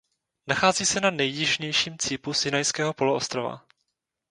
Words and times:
Nachází 0.47 0.85
se 0.85 1.01
na 1.01 1.09
nejjižnějším 1.09 1.97
cípu 1.99 2.33
Sinajského 2.33 2.93
poloostrova. 2.93 3.65